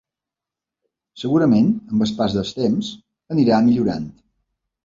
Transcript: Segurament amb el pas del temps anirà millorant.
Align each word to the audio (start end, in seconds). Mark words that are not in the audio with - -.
Segurament 1.25 1.69
amb 1.93 2.05
el 2.07 2.15
pas 2.21 2.39
del 2.39 2.49
temps 2.57 2.91
anirà 3.37 3.61
millorant. 3.69 4.13